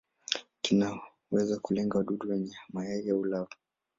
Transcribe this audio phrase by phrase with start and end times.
[0.61, 3.55] Kinaweza kulenga wadudu wenyewe, mayai au lava.